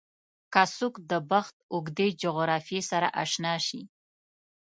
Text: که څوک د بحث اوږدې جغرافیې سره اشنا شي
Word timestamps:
که 0.53 0.63
څوک 0.77 0.93
د 1.11 1.13
بحث 1.31 1.55
اوږدې 1.73 2.07
جغرافیې 2.21 2.81
سره 2.91 3.07
اشنا 3.23 3.55
شي 3.67 3.81